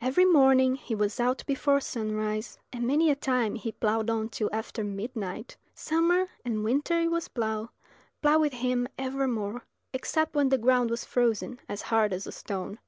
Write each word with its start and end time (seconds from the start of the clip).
Every 0.00 0.24
morning 0.24 0.74
he 0.74 0.92
was 0.96 1.20
out 1.20 1.44
before 1.46 1.78
sunrise, 1.78 2.58
and 2.72 2.84
many 2.84 3.12
a 3.12 3.14
time 3.14 3.54
he 3.54 3.70
ploughed 3.70 4.10
on 4.10 4.28
till 4.28 4.50
after 4.52 4.82
midnight. 4.82 5.56
Summer 5.72 6.30
and 6.44 6.64
winter 6.64 7.02
it 7.02 7.12
was 7.12 7.28
plough, 7.28 7.70
plough 8.20 8.40
with 8.40 8.54
him 8.54 8.88
ever 8.98 9.28
more, 9.28 9.62
except 9.92 10.34
when 10.34 10.48
the 10.48 10.58
ground 10.58 10.90
was 10.90 11.04
frozen 11.04 11.60
as 11.68 11.80
hard 11.92 12.12
as 12.12 12.26
a 12.26 12.32
stone. 12.32 12.80